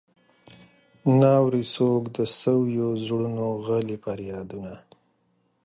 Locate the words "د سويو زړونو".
2.15-3.45